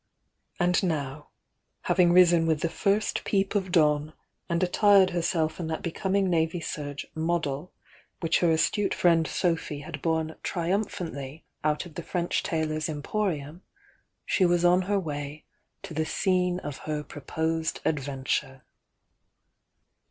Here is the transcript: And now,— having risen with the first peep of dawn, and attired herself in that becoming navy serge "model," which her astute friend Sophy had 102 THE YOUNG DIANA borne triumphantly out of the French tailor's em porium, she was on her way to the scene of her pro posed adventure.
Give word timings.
And 0.59 0.81
now,— 0.81 1.29
having 1.81 2.11
risen 2.11 2.47
with 2.47 2.61
the 2.61 2.69
first 2.71 3.23
peep 3.23 3.53
of 3.53 3.71
dawn, 3.71 4.13
and 4.49 4.63
attired 4.63 5.11
herself 5.11 5.59
in 5.59 5.67
that 5.67 5.83
becoming 5.83 6.27
navy 6.27 6.59
serge 6.59 7.05
"model," 7.13 7.71
which 8.19 8.39
her 8.39 8.49
astute 8.49 8.95
friend 8.95 9.27
Sophy 9.27 9.81
had 9.81 10.03
102 10.03 10.03
THE 10.03 10.29
YOUNG 10.31 10.41
DIANA 10.41 10.41
borne 10.41 10.41
triumphantly 10.81 11.45
out 11.63 11.85
of 11.85 11.93
the 11.93 12.01
French 12.01 12.41
tailor's 12.41 12.89
em 12.89 13.03
porium, 13.03 13.61
she 14.25 14.43
was 14.43 14.65
on 14.65 14.81
her 14.89 14.99
way 14.99 15.45
to 15.83 15.93
the 15.93 16.07
scene 16.07 16.57
of 16.61 16.79
her 16.89 17.03
pro 17.03 17.21
posed 17.21 17.79
adventure. 17.85 18.63